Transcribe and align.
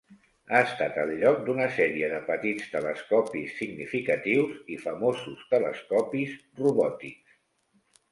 Ha 0.53 0.59
estat 0.67 0.95
el 1.01 1.09
lloc 1.23 1.41
d'una 1.49 1.65
sèrie 1.73 2.07
de 2.13 2.21
petits 2.29 2.71
telescopis 2.71 3.53
significatius 3.59 4.55
i 4.77 4.79
famosos 4.87 5.45
telescopis 5.53 6.33
robòtics. 6.63 7.37